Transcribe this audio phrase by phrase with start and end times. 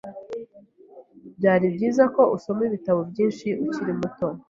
[1.37, 4.27] Byari byiza ko usoma ibitabo byinshi ukiri muto.